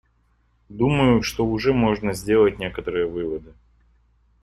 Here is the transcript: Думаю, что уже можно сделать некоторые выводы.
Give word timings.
Думаю, 0.67 1.21
что 1.21 1.45
уже 1.45 1.73
можно 1.73 2.13
сделать 2.13 2.57
некоторые 2.57 3.05
выводы. 3.07 3.53